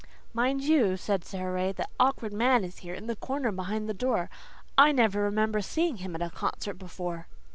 [0.33, 3.93] "Mind you," said Sara Ray, "the Awkward Man is here in the corner behind the
[3.93, 4.31] door.
[4.75, 7.27] I never remember seeing him at a concert before."